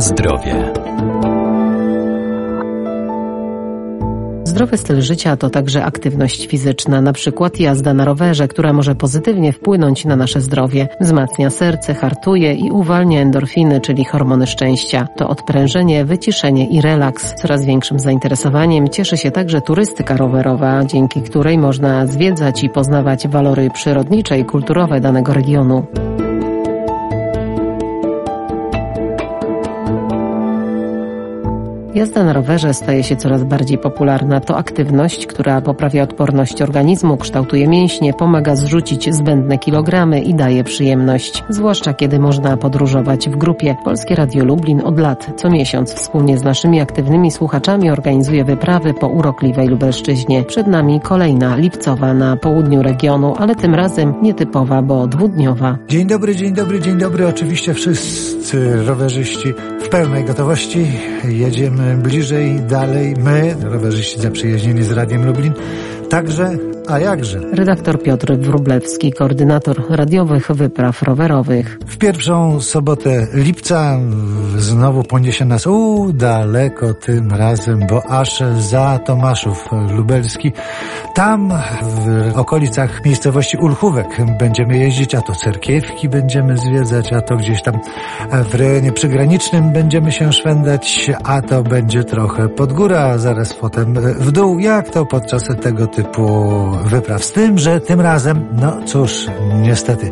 [0.00, 0.72] Zdrowie.
[4.44, 9.52] Zdrowy styl życia to także aktywność fizyczna, na przykład jazda na rowerze, która może pozytywnie
[9.52, 10.88] wpłynąć na nasze zdrowie.
[11.00, 15.08] Wzmacnia serce, hartuje i uwalnia endorfiny, czyli hormony szczęścia.
[15.16, 17.34] To odprężenie, wyciszenie i relaks.
[17.34, 23.70] Coraz większym zainteresowaniem cieszy się także turystyka rowerowa, dzięki której można zwiedzać i poznawać walory
[23.70, 25.86] przyrodnicze i kulturowe danego regionu.
[31.98, 34.40] Jazda na rowerze staje się coraz bardziej popularna.
[34.40, 41.44] To aktywność, która poprawia odporność organizmu, kształtuje mięśnie, pomaga zrzucić zbędne kilogramy i daje przyjemność.
[41.48, 43.76] Zwłaszcza kiedy można podróżować w grupie.
[43.84, 49.08] Polskie Radio Lublin od lat co miesiąc wspólnie z naszymi aktywnymi słuchaczami organizuje wyprawy po
[49.08, 50.44] urokliwej Lubelszczyźnie.
[50.44, 55.78] Przed nami kolejna lipcowa na południu regionu, ale tym razem nietypowa, bo dwudniowa.
[55.88, 57.28] Dzień dobry, dzień dobry, dzień dobry.
[57.28, 60.86] Oczywiście wszyscy rowerzyści w pełnej gotowości.
[61.28, 63.14] Jedziemy bliżej, dalej.
[63.16, 65.52] My, rowerzyści zaprzyjaźnieni z Radiem Lublin,
[66.10, 66.56] także
[66.88, 67.40] a jakże?
[67.52, 71.78] Redaktor Piotr Wrublewski, koordynator radiowych wypraw rowerowych.
[71.86, 73.98] W pierwszą sobotę lipca
[74.56, 80.52] znowu poniesie nas u daleko tym razem, bo aż za Tomaszów Lubelski.
[81.14, 84.06] Tam w okolicach miejscowości Ulchówek
[84.38, 87.74] będziemy jeździć, a to Cerkiewki będziemy zwiedzać, a to gdzieś tam
[88.50, 93.94] w rejonie przygranicznym będziemy się szwendać, a to będzie trochę pod górę, a zaraz potem
[93.94, 96.48] w dół, jak to podczas tego typu
[96.84, 97.24] wypraw.
[97.24, 99.26] Z tym, że tym razem, no cóż,
[99.62, 100.10] niestety,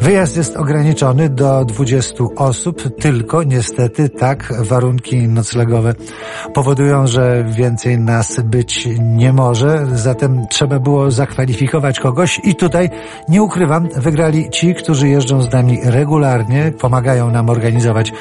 [0.00, 5.94] wyjazd jest ograniczony do 20 osób, tylko niestety tak warunki noclegowe
[6.54, 12.40] powodują, że więcej nas być nie może, zatem trzeba było zakwalifikować kogoś.
[12.44, 12.90] I tutaj,
[13.28, 18.12] nie ukrywam, wygrali ci, którzy jeżdżą z nami regularnie, pomagają nam organizować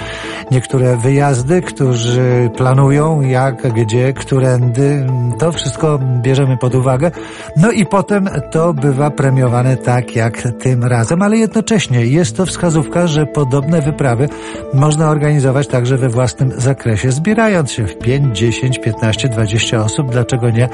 [0.51, 5.05] niektóre wyjazdy, którzy planują jak, gdzie, którędy,
[5.39, 7.11] to wszystko bierzemy pod uwagę.
[7.57, 13.25] No potem to bywa premiowane tak jak tym razem, ale jednocześnie jest to wskazówka, że
[13.25, 14.29] podobne wyprawy
[14.73, 20.11] można organizować także we własnym zakresie, zbierając się w 5, 10, 15, 20 osób.
[20.11, 20.69] Dlaczego nie?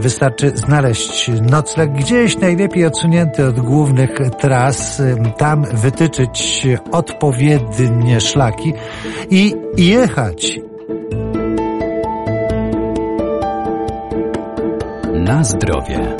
[0.00, 4.10] Wystarczy znaleźć nocleg gdzieś najlepiej odsunięty od głównych
[4.40, 5.02] tras,
[5.36, 8.72] tam wytyczyć odpowiednie szlaki
[9.30, 10.60] i jechać
[15.26, 16.16] Na zdrowie.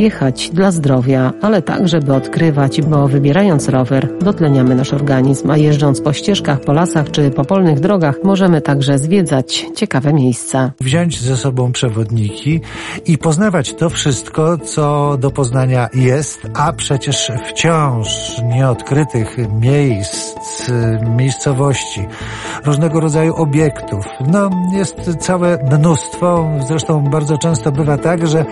[0.00, 6.00] Jechać dla zdrowia, ale tak, żeby odkrywać, bo wybierając rower dotleniamy nasz organizm, a jeżdżąc
[6.00, 10.72] po ścieżkach, po lasach czy po polnych drogach możemy także zwiedzać ciekawe miejsca.
[10.80, 12.60] Wziąć ze sobą przewodniki
[13.06, 20.70] i poznawać to wszystko, co do poznania jest, a przecież wciąż nieodkrytych miejsc,
[21.16, 22.06] miejscowości,
[22.64, 24.04] różnego rodzaju obiektów.
[24.26, 26.50] No, jest całe mnóstwo.
[26.68, 28.44] Zresztą bardzo często bywa tak, że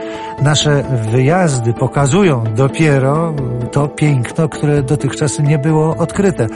[0.43, 3.35] nasze wyjazdy jazdy pokazują dopiero
[3.73, 6.47] to piękno, które dotychczas nie było odkryte.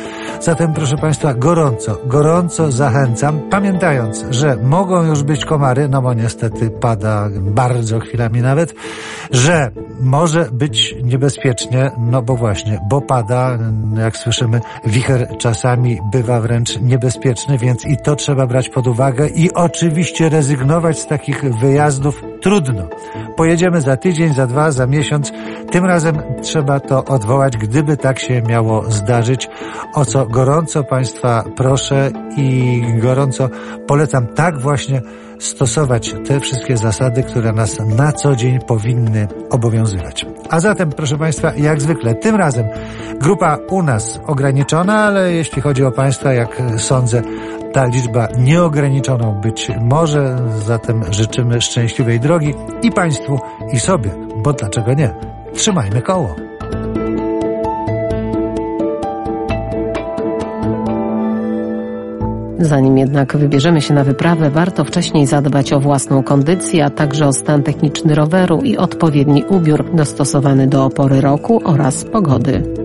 [0.41, 6.71] Zatem, proszę Państwa, gorąco, gorąco zachęcam, pamiętając, że mogą już być komary, no bo niestety
[6.71, 8.75] pada bardzo chwilami nawet,
[9.31, 13.59] że może być niebezpiecznie, no bo właśnie, bo pada,
[13.98, 19.53] jak słyszymy, wicher czasami bywa wręcz niebezpieczny, więc i to trzeba brać pod uwagę i
[19.54, 22.88] oczywiście rezygnować z takich wyjazdów trudno.
[23.37, 25.32] Pojedziemy za tydzień, za dwa, za miesiąc.
[25.70, 29.48] Tym razem trzeba to odwołać, gdyby tak się miało zdarzyć,
[29.94, 33.48] o co gorąco Państwa proszę i gorąco
[33.87, 35.03] polecam tak właśnie
[35.38, 40.26] stosować te wszystkie zasady, które nas na co dzień powinny obowiązywać.
[40.50, 42.66] A zatem, proszę Państwa, jak zwykle, tym razem
[43.21, 47.22] grupa u nas ograniczona, ale jeśli chodzi o Państwa, jak sądzę,
[47.72, 53.39] ta liczba nieograniczoną być może, zatem życzymy szczęśliwej drogi i Państwu,
[53.72, 54.10] i sobie,
[54.45, 55.15] bo dlaczego nie?
[55.54, 56.36] Trzymajmy koło.
[62.59, 67.33] Zanim jednak wybierzemy się na wyprawę, warto wcześniej zadbać o własną kondycję, a także o
[67.33, 72.82] stan techniczny roweru i odpowiedni ubiór dostosowany do opory roku oraz pogody.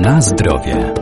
[0.00, 0.94] Na zdrowie.